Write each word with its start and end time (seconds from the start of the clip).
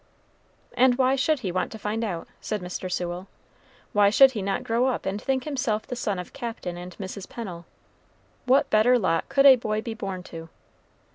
"And 0.75 0.97
why 0.97 1.15
should 1.15 1.41
he 1.41 1.51
want 1.51 1.71
to 1.73 1.77
find 1.77 2.03
out?" 2.03 2.27
said 2.39 2.59
Mr. 2.59 2.91
Sewell. 2.91 3.27
"Why 3.93 4.09
should 4.09 4.31
he 4.31 4.41
not 4.41 4.63
grow 4.63 4.87
up 4.87 5.05
and 5.05 5.21
think 5.21 5.43
himself 5.43 5.85
the 5.85 5.95
son 5.95 6.17
of 6.17 6.33
Captain 6.33 6.75
and 6.75 6.97
Mrs. 6.97 7.29
Pennel? 7.29 7.67
What 8.47 8.71
better 8.71 8.97
lot 8.97 9.29
could 9.29 9.45
a 9.45 9.57
boy 9.57 9.79
be 9.79 9.93
born 9.93 10.23
to?" 10.23 10.49